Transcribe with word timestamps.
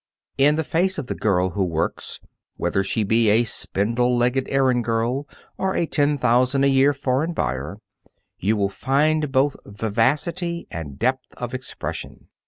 In 0.39 0.55
the 0.55 0.63
face 0.63 0.97
of 0.97 1.05
the 1.05 1.13
girl 1.13 1.51
who 1.51 1.63
works, 1.63 2.19
whether 2.57 2.83
she 2.83 3.03
be 3.03 3.29
a 3.29 3.43
spindle 3.43 4.17
legged 4.17 4.47
errand 4.49 4.83
girl 4.83 5.27
or 5.59 5.75
a 5.75 5.85
ten 5.85 6.17
thousand 6.17 6.63
a 6.63 6.67
year 6.69 6.91
foreign 6.91 7.33
buyer, 7.33 7.77
you 8.39 8.57
will 8.57 8.67
find 8.69 9.31
both 9.31 9.55
vivacity 9.63 10.65
and 10.71 10.97
depth 10.97 11.31
of 11.37 11.53
expression. 11.53 12.29